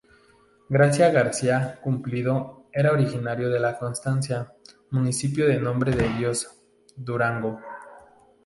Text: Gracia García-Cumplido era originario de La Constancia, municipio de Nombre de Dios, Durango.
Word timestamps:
Gracia 0.67 1.11
García-Cumplido 1.11 2.65
era 2.73 2.91
originario 2.91 3.51
de 3.51 3.59
La 3.59 3.77
Constancia, 3.77 4.51
municipio 4.89 5.45
de 5.47 5.59
Nombre 5.59 5.91
de 5.95 6.09
Dios, 6.17 6.57
Durango. 6.95 7.61